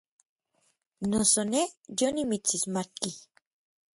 [1.09, 1.67] Noso nej
[1.97, 3.09] yonimitsixmatki.